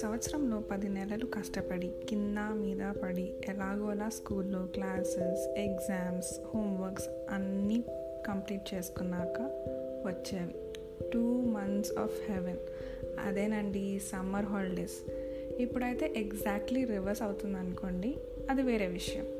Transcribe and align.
సంవత్సరంలో 0.00 0.60
పది 0.60 0.88
నెలలు 0.88 1.26
కష్టపడి 1.26 1.92
కింద 2.08 2.38
మీద 2.38 2.92
పడి 2.92 3.34
ఎలాగోలా 3.48 4.08
స్కూల్లో 4.08 4.66
క్లాసెస్ 4.66 5.48
ఎగ్జామ్స్ 5.58 6.40
హోంవర్క్స్ 6.54 7.08
అన్నీ 7.30 7.84
కంప్లీట్ 8.26 8.74
చేసుకున్నాక 8.74 9.40
వచ్చేవి. 10.06 10.54
Two 11.10 11.40
months 11.40 11.92
of 11.98 12.30
heaven. 12.30 12.58
అదేనండి 13.26 13.98
సమ్మర్ 13.98 14.44
హాలిడేస్. 14.44 15.10
ఇప్పుడైతే 15.60 16.12
ఎగ్జాక్ట్లీ 16.16 16.84
రివర్స్ 16.84 17.22
అవుతుంది 17.22 17.58
అనుకోండి 17.58 18.16
అది 18.50 18.62
వేరే 18.62 18.86
విషయం. 18.86 19.39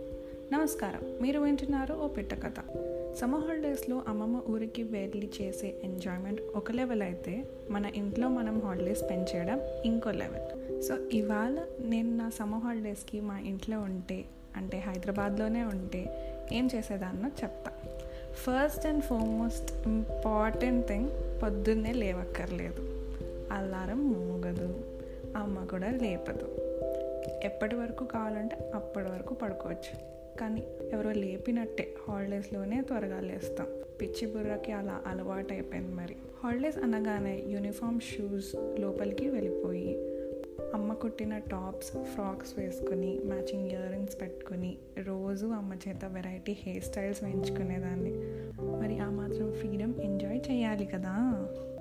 నమస్కారం. 0.53 1.19
మీరు 1.23 1.41
వింటున్నారు 1.41 1.95
ఓ 1.95 2.09
పిట్ట 2.09 2.35
కథ. 2.35 2.55
సమ్మర్ 3.17 3.41
హాలిడేస్లో 3.41 4.03
అమ్మమ్మ 4.09 4.43
ఊరికి 4.49 4.83
వెళ్ళి 4.83 5.31
చేసే 5.41 5.75
ఎంజాయ్మెంట్ 5.85 6.43
ఒక 6.57 6.73
లెవెల్ 6.73 7.03
అయితే 7.03 7.45
మన 7.71 7.87
ఇంట్లో 7.87 8.29
మనం 8.29 8.61
హాలిడేస్ 8.61 9.01
స్పెండ్ 9.01 9.37
చేయడం 9.37 9.61
ఇంకో 9.85 10.11
లెవెల్. 10.11 10.83
సో 10.83 10.97
ఇవాళ 11.13 11.59
నేను 11.81 12.17
నా 12.17 12.31
సమ్మర్ 12.31 12.61
హాలిడేస్కి 12.61 13.21
మా 13.21 13.39
ఇంట్లో 13.39 13.81
ఉంటే 13.81 14.25
అంటే 14.57 14.79
హైదరాబాద్లోనే 14.79 15.63
ఉంటే 15.63 16.33
ఏం 16.53 16.69
చేసేదాన్నో 16.75 17.29
చెప్తా. 17.29 17.71
First 18.33 18.87
and 18.87 19.05
foremost 19.05 19.73
important 19.87 20.87
thing 20.87 21.43
పొద్దున్నే 21.43 21.93
లేవక్కర్లేదు. 21.93 22.83
అలారం 23.53 24.13
మూగదు. 24.13 24.85
అమ్మ 25.37 25.65
కూడా 25.65 25.91
లేపదు. 25.91 26.49
ఎప్పటి 27.45 27.75
వరకు 27.75 28.05
కావాలంటే 28.05 28.71
అప్పటి 28.75 29.07
వరకు 29.07 29.35
పడుకోవచ్చు. 29.35 30.20
కానీ 30.41 30.63
ఎవరో 30.93 31.13
లేపినట్టే. 31.13 31.95
హాలిడేస్లోనే 32.09 32.83
త్వరగా 32.83 33.21
లేస్తాం. 33.21 33.67
పిచ్చి 34.01 34.27
బుర్రకి 34.27 34.73
అలా 34.73 35.03
అలవాటు 35.07 35.53
అయిపోయింది 35.53 35.95
మరి. 35.95 36.17
హాలిడేస్ 36.45 36.79
అనగానే 36.79 37.45
యూనిఫామ్ 37.47 38.01
షూస్ 38.01 38.53
లోపలికి 38.79 39.29
వెళ్ళిపోయి 39.29 40.17
అమ్మ 40.75 40.93
కుట్టిన 40.93 41.39
టాప్స్ 41.39 42.05
ఫ్రాక్స్ 42.05 42.59
వేసుకుని 42.59 43.19
మ్యాచింగ్ 43.19 43.71
ఇయర్ 43.71 43.93
రింగ్స్ 43.93 44.21
పెట్టుకుని 44.21 44.77
రోజు 45.05 45.47
అమ్మ 45.47 45.75
చేత 45.89 46.05
వెరైటీ 46.05 46.57
హెయిర్ 46.61 46.85
స్టైల్స్ 46.85 47.25
వేయించుకునేదాన్ని. 47.25 48.11
మరి 48.81 48.99
ఆ 48.99 49.11
మాత్రం 49.11 49.53
ఫ్రీడమ్ 49.53 49.95
ఎంజాయ్ 50.01 50.41
చేయాలి 50.51 50.87
కదా. 50.87 51.11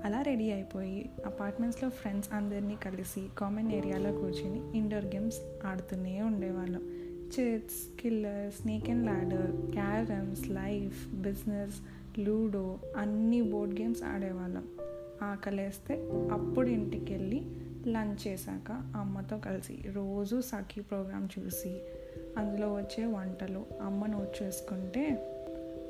అలా 0.05 0.21
రెడీ 0.21 0.51
అయిపోయి 0.51 1.09
అపార్ట్మెంట్స్లో 1.25 1.89
ఫ్రెండ్స్ 1.89 2.29
అందరినీ 2.33 2.75
కలిసి 2.75 3.21
కామన్ 3.37 3.71
ఏరియాలో 3.71 4.11
కూర్చుని 4.11 4.77
ఇండోర్ 4.77 5.05
గేమ్స్ 5.05 5.65
ఆడుతూనే 5.65 6.21
ఉండేవాళ్ళం. 6.21 6.98
Chits 7.39 8.01
killer 8.01 8.61
snake 8.61 8.89
and 8.89 9.03
ladder 9.03 9.71
carroms 9.71 10.49
life 10.49 11.15
business 11.15 11.75
ludo 12.19 12.79
అన్ని 12.97 13.41
బోర్డ్ 13.41 13.81
గేమ్స్ 13.81 14.03
ఆడేవాళ్ళం. 14.03 14.67
ఆకలేస్తే 15.21 16.09
అప్పుడు 16.31 16.67
ఇంటికి 16.67 17.13
వెళ్ళి 17.13 17.41
లంచ్ 17.87 18.27
చేశాక 18.27 18.71
అమ్మతో 18.71 19.37
కలిసి 19.37 19.79
రోజు 19.91 20.41
సఖీ 20.41 20.81
ప్రోగ్రామ్ 20.81 21.27
చూసి 21.39 21.81
అందులో 22.37 22.73
వచ్చే 22.73 23.05
వంటలు 23.05 23.65
అమ్మ 23.81 24.05
నోట్ 24.05 24.43
చేసుకుంటే 24.43 25.35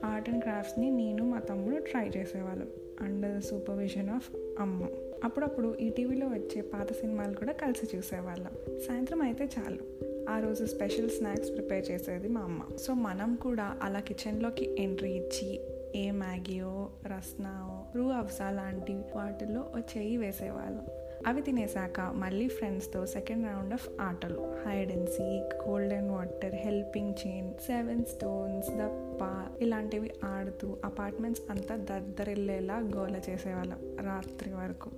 ఆర్ట్ 0.05 0.29
అండ్ 0.29 0.41
క్రాఫ్ట్స్ని 0.41 0.91
నేను 0.91 1.25
మా 1.25 1.39
తమ్ముడు 1.39 1.81
ట్రై 1.81 2.07
చేసేవాళ్ళం. 2.07 2.67
అండర్ 3.01 3.37
ద 3.37 3.39
సూపర్విజన్ 3.39 4.09
ఆఫ్ 4.09 4.29
అమ్మ. 4.59 4.87
అప్పుడప్పుడు 5.23 5.77
ఈ 5.77 5.89
టీవీలో 5.89 6.27
వచ్చే 6.27 6.61
పాత 6.61 6.93
సినిమాలు 6.93 7.33
కూడా 7.33 7.51
కలిసి 7.51 7.97
చూసేవాళ్ళం. 7.97 8.79
సాయంత్రం 8.87 9.21
అయితే 9.21 9.49
చాలు. 9.59 10.09
ఆ 10.29 10.39
రోజు 10.39 10.65
స్పెషల్ 10.65 11.09
స్నాక్స్ 11.09 11.51
ప్రిపేర్ 11.51 11.91
చేసేది 11.91 12.27
మా 12.27 12.41
అమ్మ. 12.41 12.75
సో 12.75 12.93
మనం 12.93 13.35
కూడా 13.35 13.77
అలా 13.83 13.99
కిచెన్లోకి 13.99 14.81
ఎంట్రీ 14.81 15.11
ఇచ్చి 15.11 15.59
ఏ 15.95 16.11
మ్యాగీయో 16.11 16.89
రస్నావో 17.05 17.97
రూ 17.97 18.09
అఫ్సా 18.09 18.49
లాంటి 18.49 18.93
వాటిల్లో 18.93 19.71
చేయి 19.97 20.17
వేసేవాళ్ళం. 20.17 20.81
అవి 21.27 21.41
తినేసాక 21.41 22.01
మళ్ళీ 22.01 22.47
ఫ్రెండ్స్తో 22.47 23.05
సెకండ్ 23.05 23.47
రౌండ్ 23.47 23.73
ఆఫ్ 23.73 23.89
ఆటలు. 24.01 24.55
Hide 24.65 24.91
and 24.91 25.09
seek 25.09 25.65
cold 25.65 25.93
and 25.93 26.11
water 26.11 26.55
helping 26.55 27.13
chain 27.27 27.53
seven 27.53 28.05
stones 28.05 28.69
దప్ప 28.69 29.45
ఇలాంటివి 29.61 30.11
ఆడుతూ 30.23 30.77
అపార్ట్మెంట్స్ 30.85 31.43
అంతా 31.49 31.75
దద్దరిల్లేలా 31.75 32.77
గోల 32.95 33.21
చేసేవాళ్ళం 33.29 33.97
రాత్రి 34.05 34.53
వరకు. 34.53 34.91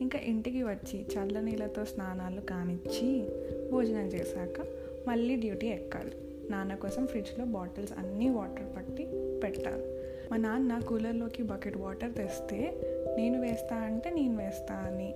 ఇంకా 0.00 0.18
ఇంటికి 0.18 0.62
వచ్చి 0.62 1.00
చల్ల 1.00 1.40
నీళ్ళతో 1.40 1.84
స్నానాలు 1.84 2.40
కానిచ్చి 2.40 3.28
భోజనం 3.70 4.06
చేశాక 4.06 4.66
మళ్ళీ 5.08 5.36
డ్యూటీ 5.36 5.66
ఎక్కాలి. 5.66 6.12
నాన్న 6.50 6.74
కోసం 6.74 7.06
ఫ్రిడ్జ్లో 7.06 7.44
బాటిల్స్ 7.44 7.92
అన్నీ 7.98 8.30
వాటర్ 8.30 8.76
పట్టి 8.76 9.06
పెట్టాలి. 9.40 9.84
మా 10.30 10.36
నాన్న 10.36 10.78
కూలర్లోకి 10.78 11.42
బకెట్ 11.42 11.76
వాటర్ 11.76 12.14
తెస్తే 12.14 12.74
నేను 13.16 13.40
వేస్తా 13.40 13.76
అంటే 13.76 14.10
నేను 14.10 14.36
వేస్తా 14.36 14.74
అని. 14.74 15.14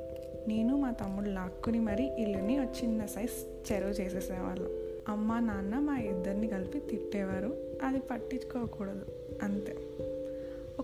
నేను 0.49 0.77
మా 0.77 0.91
తమ్ముడు 0.91 1.31
లాక్కుని 1.31 1.81
మరీ 1.81 2.05
ఇల్లుని 2.19 2.57
చిన్న 2.57 3.07
సైజ్ 3.07 3.73
చెరువు 3.73 3.91
చేసేసేవాళ్ళం. 3.91 4.71
అమ్మ 5.09 5.39
నాన్న 5.39 5.79
మా 5.79 5.99
ఇద్దరిని 5.99 6.49
కలిపి 6.49 6.81
తిట్టేవారు. 6.81 7.57
అది 7.83 8.01
పట్టించుకోకూడదు. 8.01 9.07
అంతే. 9.43 9.77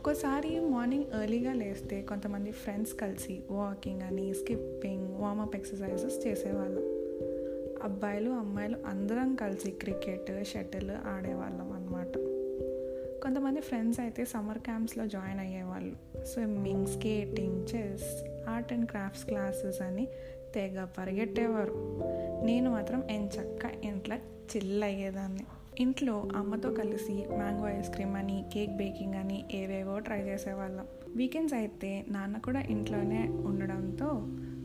ఒక్కోసారి 0.07 0.61
మార్నింగ్ 0.61 1.05
ఎర్లీగా 1.23 1.53
లేస్తే 1.53 2.03
కొంతమంది 2.03 2.51
ఫ్రెండ్స్ 2.51 2.95
కలిసి 2.95 3.41
వాకింగ్ 3.51 4.03
అని 4.03 4.35
స్కిప్పింగ్ 4.35 5.17
వార్మప్ 5.17 5.57
ఎక్సర్సైజెస్ 5.57 6.27
చేసేవాళ్ళం. 6.27 6.83
అబ్బాయిలు 7.83 8.31
అమ్మాయిలు 8.31 8.77
అందరం 8.87 9.35
కలిసి 9.35 9.71
క్రికెట్ 9.71 10.45
షటిల్ 10.45 10.91
ఆడేవాళ్ళం 10.91 11.73
అనమాట 11.73 12.13
కొంతమంది 13.23 13.61
ఫ్రెండ్స్ 13.61 14.01
అయితే 14.01 14.25
సమ్మర్ 14.25 14.59
క్యాంప్స్లో 14.59 15.07
జాయిన్ 15.07 15.41
అయ్యేవాళ్ళు. 15.41 16.25
Swimming 16.25 16.87
skating 16.87 17.67
chess 17.75 18.25
art 18.49 18.73
and 18.73 18.89
crafts 18.89 19.27
classes 19.27 19.83
అని 19.83 20.09
తెగ 20.55 20.87
పరిగెట్టేవారు. 20.99 21.73
నేను 22.45 22.71
మాత్రం 22.71 23.05
ఎంచక్క 23.11 23.85
ఇంట్లో 23.85 24.17
చిల్ 24.17 24.83
అయ్యేదాన్ని. 24.83 25.45
ఇంట్లో 25.79 26.29
అమ్మతో 26.37 26.71
కలిసి 26.71 27.27
మ్యాంగో 27.37 27.69
ఐస్ 27.69 27.91
క్రీమ్ 27.91 28.17
అని 28.17 28.45
కేక్ 28.53 28.77
బేకింగ్ 28.77 29.15
అని 29.15 29.45
ఏవేవో 29.55 29.99
ట్రై 29.99 30.21
చేసేవాళ్ళం. 30.23 30.87
వీకెండ్స్ 31.17 31.55
అయితే 31.55 32.05
నాన్న 32.09 32.39
కూడా 32.39 32.61
ఇంట్లోనే 32.61 33.29
ఉండడంతో 33.29 34.07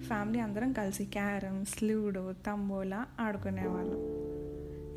ఫ్యామిలీ 0.08 0.40
అందరం 0.40 0.74
కలిసి 0.74 1.06
క్యారమ్స్ 1.06 1.84
లూడో 1.84 2.34
తంబోలా 2.46 3.06
ఆడుకునేవాళ్ళం. 3.20 4.02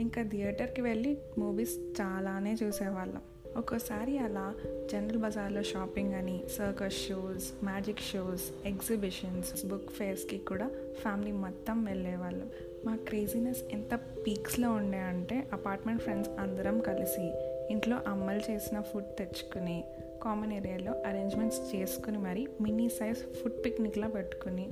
ఇంకా 0.01 0.23
థియేటర్కి 0.23 0.81
వెళ్ళి 0.81 1.19
మూవీస్ 1.39 2.01
చాలానే 2.01 2.57
చూసేవాళ్ళం. 2.63 3.23
ఒక్కోసారి 3.57 4.19
అలా 4.19 4.55
జనరల్ 4.93 5.19
బజార్లో 5.19 5.63
షాపింగ్ 5.63 6.15
అని 6.15 6.41
circus 6.59 7.09
shows 7.09 7.65
magic 7.65 8.01
shows 8.01 8.67
exhibitions 8.67 9.67
book 9.67 9.91
ఫేర్స్కి 9.91 10.39
కూడా 10.39 10.71
ఫ్యామిలీ 11.03 11.33
మొత్తం 11.33 11.85
వెళ్ళేవాళ్ళం. 11.85 12.51
మా 12.85 12.97
క్రేజీనెస్ 13.09 13.63
ఎంత 13.73 13.95
పీక్స్లో 13.95 14.71
ఉండే 14.71 14.99
అంటే 14.99 15.49
అపార్ట్మెంట్ 15.53 16.03
ఫ్రెండ్స్ 16.03 16.31
అందరం 16.39 16.81
కలిసి 16.81 17.33
ఇంట్లో 17.71 17.99
అమ్మలు 18.07 18.51
చేసిన 18.51 18.81
ఫుడ్ 18.81 19.17
తెచ్చుకుని 19.19 19.85
కామన్ 20.23 20.53
ఏరియాలో 20.53 20.93
అరేంజ్మెంట్స్ 21.07 21.75
చేసుకుని 21.75 22.19
మరి 22.19 22.49
మినీ 22.61 22.89
సైజ్ 22.89 23.19
ఫుడ్ 23.19 23.65
పిక్నిక్లో 23.65 24.09
పెట్టుకుని 24.09 24.69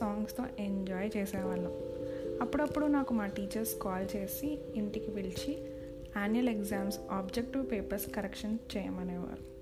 సాంగ్స్తో 0.00 0.44
ఎంజాయ్ 0.58 1.10
చేసేవాళ్ళం. 1.16 1.72
అప్పుడప్పుడు 2.40 2.86
నాకు 2.86 3.14
మా 3.14 3.26
టీచర్స్ 3.26 3.78
కాల్ 3.82 4.16
చేసి 4.16 4.58
ఇంటికి 4.74 5.10
పిలిచి 5.10 5.58
annual 6.16 6.48
exams 6.48 6.98
objective 7.10 7.70
papers 7.72 8.10
correction 8.10 8.58
చేయమనేవారు. 8.76 9.56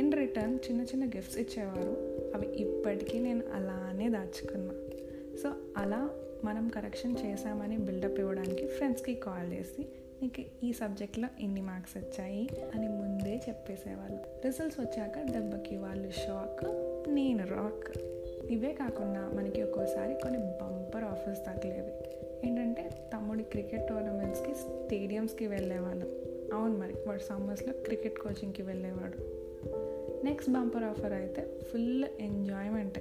in 0.00 0.12
return 0.12 0.58
చిన్న 0.70 0.82
చిన్న 0.82 1.06
గిఫ్ట్స్ 1.06 1.38
ఇచ్చేవారు. 1.38 1.96
అవి 2.34 2.46
ఇప్పటికీ 2.46 3.18
నేను 3.18 3.42
అలానే 3.54 4.08
దాచుకున్నా. 4.08 4.74
సో 5.42 5.52
అలా 5.76 6.10
మనం 6.44 6.68
కరెక్షన్ 6.68 7.16
చేశామని 7.26 7.78
బిల్డప్ 7.78 8.18
ఇవ్వడానికి 8.18 8.66
ఫ్రెండ్స్కి 8.66 9.14
కాల్ 9.14 9.52
చేసి 9.52 9.86
నీకు 10.22 10.66
ఈ 10.66 10.72
సబ్జెక్ట్లో 10.72 11.28
ఇన్ని 11.40 11.60
మార్క్స్ 11.60 11.96
వచ్చాయి 11.96 12.48
అని 12.74 12.88
ముందే 12.88 13.40
చెప్పేసేవాళ్ళు. 13.48 14.18
రిజల్ట్స్ 14.44 14.80
వచ్చాక 14.80 15.18
దెబ్బకి 15.30 15.76
వాళ్ళు 15.76 16.10
షాక్ 16.10 16.64
నేను 17.10 17.46
రాక్ 17.46 17.98
ఇవే 18.52 18.72
కాకుండా 18.72 19.30
మనకి 19.34 19.62
ఒక్కోసారి 19.62 20.14
కొన్ని 20.14 20.38
బంపర్ 20.38 21.04
ఆఫర్స్ 21.04 21.46
తగ్గలేవి 21.46 21.92
ఏంటంటే 22.48 22.90
తమ్ముడి 23.32 23.50
క్రికెట్ 23.50 23.88
టోర్నమెంట్స్కి 23.88 24.54
స్టేడియంస్కి 24.54 25.46
వెళ్ళేవాళ్ళం. 25.46 26.08
అవును 26.54 26.78
మరి 26.78 26.94
వాడు 27.06 27.20
సమ్మర్స్లో 27.20 27.72
క్రికెట్ 27.72 28.18
కోచింగ్కి 28.18 28.62
వెళ్ళేవాడు. 28.62 29.18
నెక్స్ట్ 30.24 30.52
బంపర్ 30.52 30.84
ఆఫర్ 30.84 31.12
అయితే 31.12 31.60
full 31.72 32.04
enjoyment. 32.20 32.98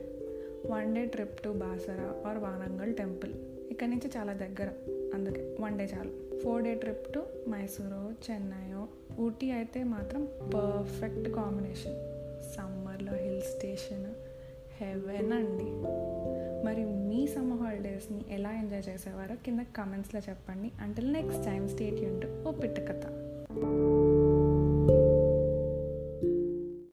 One 0.66 0.96
day 0.96 1.06
trip 1.06 1.44
to 1.44 1.50
Basara 1.50 2.30
or 2.30 2.38
Warangal 2.38 2.96
temple. 2.96 3.34
ఇక్కడ 3.72 3.88
నుంచి 3.88 4.12
చాలా 4.18 4.34
దగ్గర. 4.34 4.70
అందుకే 5.14 5.58
వన్ 5.60 5.78
డే 5.78 5.90
చాలు. 5.98 6.40
ఫోర్ 6.40 6.64
డే 6.64 6.76
ట్రిప్ 6.76 7.14
టు 7.14 7.24
మైసూరో 7.50 8.12
చెన్నైయో 8.32 8.88
ఊటీ 9.20 9.52
అయితే 9.52 9.84
మాత్రం 9.84 10.28
పర్ఫెక్ట్ 10.54 11.30
కాంబినేషన్. 11.30 11.96
సమ్మర్లో 12.58 13.14
హిల్ 13.14 13.42
స్టేషన్ 13.42 14.14
హెవెన్ 14.84 15.32
అండి. 15.32 15.72
మరి 16.66 16.86
మీ 16.86 17.28
సమ్మర్ 17.28 17.62
హాలిడేస్ని 17.62 18.26
ఎలా 18.30 18.52
ఎంజాయ్ 18.52 18.84
చేసేవారో 18.90 19.36
కింద 19.46 19.60
కమెంట్స్లో 19.60 20.22
చెప్పండి. 20.30 20.72
అంటిల్ 20.82 21.14
నెక్స్ట్ 21.14 21.46
టైం 21.46 21.68
స్టేట్ 21.68 22.02
యూన్ 22.02 22.48
ఓ 22.48 22.52
పిట్ట 22.52 22.80
కథ. 22.80 23.06